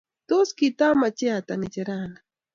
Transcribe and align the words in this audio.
tos 0.27 0.49
katamachei 0.57 1.33
ata 1.37 1.53
ngecherani 1.57 2.19